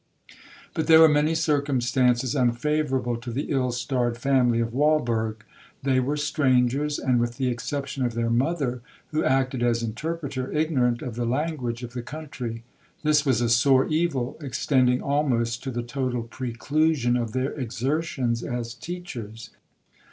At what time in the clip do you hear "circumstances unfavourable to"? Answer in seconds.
1.35-3.31